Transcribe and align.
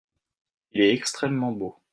Il 0.71 0.81
est 0.81 0.95
extrêmement 0.95 1.51
beau. 1.51 1.77